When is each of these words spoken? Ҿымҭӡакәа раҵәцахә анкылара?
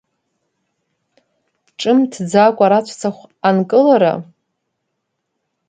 Ҿымҭӡакәа 1.79 2.65
раҵәцахә 2.71 3.21
анкылара? 3.47 4.13